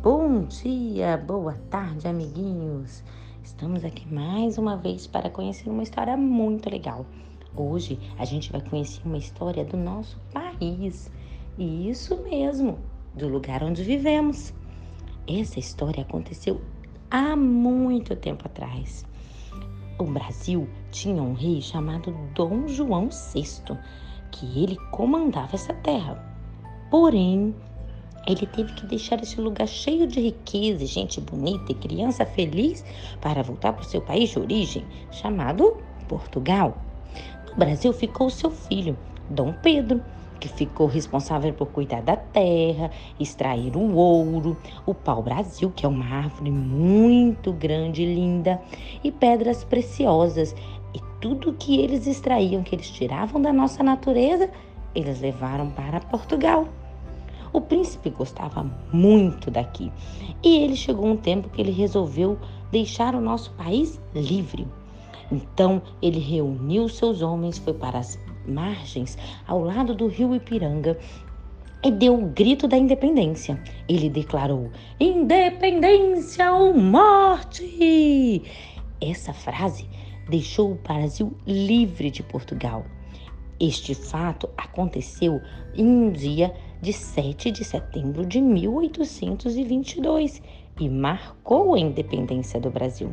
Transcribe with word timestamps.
Bom 0.00 0.44
dia, 0.44 1.16
boa 1.16 1.54
tarde, 1.70 2.06
amiguinhos. 2.06 3.02
Estamos 3.42 3.84
aqui 3.84 4.06
mais 4.06 4.56
uma 4.56 4.76
vez 4.76 5.08
para 5.08 5.28
conhecer 5.28 5.68
uma 5.68 5.82
história 5.82 6.16
muito 6.16 6.70
legal. 6.70 7.04
Hoje 7.56 7.98
a 8.16 8.24
gente 8.24 8.52
vai 8.52 8.60
conhecer 8.60 9.02
uma 9.04 9.18
história 9.18 9.64
do 9.64 9.76
nosso 9.76 10.16
país. 10.32 11.10
E 11.58 11.90
isso 11.90 12.16
mesmo, 12.22 12.78
do 13.12 13.26
lugar 13.26 13.64
onde 13.64 13.82
vivemos. 13.82 14.54
Essa 15.26 15.58
história 15.58 16.04
aconteceu 16.04 16.60
há 17.10 17.34
muito 17.34 18.14
tempo 18.14 18.46
atrás. 18.46 19.04
O 19.98 20.04
Brasil 20.04 20.68
tinha 20.92 21.20
um 21.20 21.34
rei 21.34 21.60
chamado 21.60 22.12
Dom 22.36 22.68
João 22.68 23.08
VI, 23.08 23.76
que 24.30 24.62
ele 24.62 24.76
comandava 24.92 25.56
essa 25.56 25.74
terra. 25.74 26.24
Porém, 26.88 27.52
ele 28.28 28.46
teve 28.46 28.74
que 28.74 28.86
deixar 28.86 29.20
esse 29.22 29.40
lugar 29.40 29.66
cheio 29.66 30.06
de 30.06 30.20
riqueza, 30.20 30.84
gente 30.84 31.18
bonita 31.18 31.72
e 31.72 31.74
criança 31.74 32.26
feliz 32.26 32.84
para 33.22 33.42
voltar 33.42 33.72
para 33.72 33.82
o 33.82 33.86
seu 33.86 34.02
país 34.02 34.28
de 34.28 34.38
origem, 34.38 34.84
chamado 35.10 35.78
Portugal. 36.06 36.76
No 37.48 37.56
Brasil 37.56 37.90
ficou 37.92 38.28
seu 38.28 38.50
filho, 38.50 38.98
Dom 39.30 39.54
Pedro, 39.62 40.02
que 40.38 40.46
ficou 40.46 40.86
responsável 40.86 41.52
por 41.54 41.68
cuidar 41.68 42.02
da 42.02 42.16
terra, 42.16 42.90
extrair 43.18 43.74
o 43.74 43.94
ouro, 43.94 44.56
o 44.84 44.94
pau-brasil, 44.94 45.72
que 45.74 45.86
é 45.86 45.88
uma 45.88 46.04
árvore 46.04 46.50
muito 46.50 47.50
grande 47.52 48.02
e 48.02 48.14
linda, 48.14 48.60
e 49.02 49.10
pedras 49.10 49.64
preciosas. 49.64 50.54
E 50.94 51.00
tudo 51.20 51.54
que 51.54 51.80
eles 51.80 52.06
extraíam, 52.06 52.62
que 52.62 52.74
eles 52.74 52.90
tiravam 52.90 53.40
da 53.40 53.52
nossa 53.52 53.82
natureza, 53.82 54.50
eles 54.94 55.20
levaram 55.20 55.70
para 55.70 55.98
Portugal. 56.00 56.68
O 57.52 57.60
príncipe 57.60 58.10
gostava 58.10 58.64
muito 58.92 59.50
daqui 59.50 59.90
e 60.42 60.58
ele 60.58 60.76
chegou 60.76 61.06
um 61.06 61.16
tempo 61.16 61.48
que 61.48 61.60
ele 61.60 61.70
resolveu 61.70 62.38
deixar 62.70 63.14
o 63.14 63.20
nosso 63.20 63.50
país 63.52 64.00
livre. 64.14 64.66
Então 65.30 65.82
ele 66.00 66.18
reuniu 66.18 66.88
seus 66.88 67.22
homens, 67.22 67.58
foi 67.58 67.74
para 67.74 67.98
as 67.98 68.18
margens, 68.46 69.18
ao 69.46 69.62
lado 69.62 69.94
do 69.94 70.06
rio 70.06 70.34
Ipiranga, 70.34 70.98
e 71.82 71.90
deu 71.90 72.14
o 72.14 72.26
grito 72.26 72.66
da 72.66 72.76
independência. 72.76 73.62
Ele 73.88 74.08
declarou: 74.08 74.70
Independência 74.98 76.52
ou 76.52 76.74
morte! 76.74 78.42
Essa 79.00 79.32
frase 79.32 79.88
deixou 80.28 80.72
o 80.72 80.74
Brasil 80.74 81.32
livre 81.46 82.10
de 82.10 82.22
Portugal. 82.22 82.84
Este 83.60 83.92
fato 83.92 84.48
aconteceu 84.56 85.42
em 85.74 85.84
um 85.84 86.12
dia 86.12 86.54
de 86.80 86.92
7 86.92 87.50
de 87.50 87.64
setembro 87.64 88.24
de 88.24 88.40
1822 88.40 90.40
e 90.78 90.88
marcou 90.88 91.74
a 91.74 91.80
independência 91.80 92.60
do 92.60 92.70
Brasil. 92.70 93.12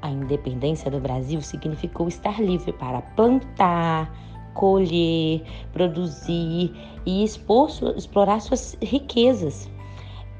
A 0.00 0.08
independência 0.08 0.90
do 0.90 0.98
Brasil 0.98 1.42
significou 1.42 2.08
estar 2.08 2.40
livre 2.40 2.72
para 2.72 3.02
plantar, 3.02 4.10
colher, 4.54 5.42
produzir 5.74 6.72
e 7.04 7.22
expor, 7.22 7.68
explorar 7.98 8.40
suas 8.40 8.78
riquezas. 8.80 9.70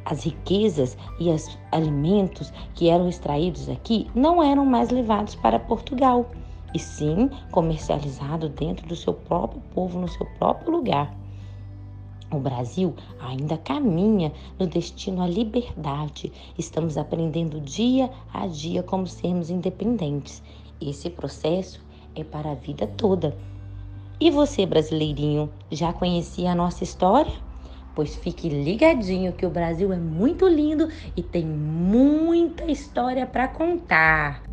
As 0.06 0.25
riquezas 0.25 0.97
e 1.20 1.28
os 1.28 1.59
alimentos 1.72 2.50
que 2.75 2.89
eram 2.89 3.06
extraídos 3.06 3.69
aqui 3.69 4.06
não 4.14 4.42
eram 4.42 4.64
mais 4.64 4.89
levados 4.89 5.34
para 5.34 5.59
Portugal, 5.59 6.31
e 6.75 6.79
sim 6.79 7.31
comercializados 7.51 8.51
dentro 8.51 8.87
do 8.87 8.97
seu 8.97 9.15
próprio 9.15 9.61
povo, 9.75 9.99
no 9.99 10.09
seu 10.09 10.27
próprio 10.39 10.71
lugar. 10.71 11.17
O 12.31 12.39
Brasil 12.39 12.95
ainda 13.19 13.57
caminha 13.57 14.33
no 14.59 14.67
destino 14.67 15.23
à 15.23 15.27
liberdade. 15.27 16.31
Estamos 16.59 16.99
aprendendo 16.99 17.59
dia 17.59 18.11
a 18.35 18.47
dia 18.47 18.83
como 18.83 19.07
sermos 19.07 19.49
independentes. 19.49 20.43
Esse 20.78 21.09
processo 21.09 21.81
é 22.15 22.23
para 22.23 22.51
a 22.51 22.55
vida 22.55 22.87
toda. 22.87 23.34
E 24.21 24.31
você, 24.31 24.67
brasileirinho, 24.67 25.49
já 25.71 25.93
conhecia 25.93 26.53
a 26.53 26.55
nossa 26.55 26.84
história? 26.84 27.33
Pois 27.95 28.15
fique 28.17 28.49
ligadinho 28.49 29.33
que 29.33 29.47
o 29.47 29.51
Brasil 29.51 29.93
é 29.93 29.97
muito 29.97 30.47
lindo 30.47 30.89
e 31.17 31.23
tem 31.23 31.47
muita 31.47 32.71
história 32.71 33.27
para 33.27 33.49
contar. 33.49 34.47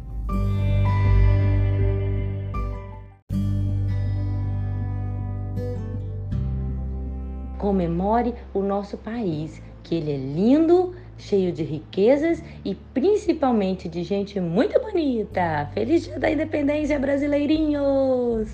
Comemore 7.65 8.35
o 8.53 8.61
nosso 8.61 8.95
país, 8.95 9.59
que 9.81 9.95
ele 9.95 10.11
é 10.11 10.17
lindo, 10.17 10.93
cheio 11.17 11.51
de 11.51 11.63
riquezas 11.63 12.43
e 12.63 12.75
principalmente 12.75 13.89
de 13.89 14.03
gente 14.03 14.39
muito 14.39 14.79
bonita. 14.79 15.67
Feliz 15.73 16.03
Dia 16.03 16.19
da 16.19 16.29
Independência, 16.29 16.99
brasileirinhos! 16.99 18.53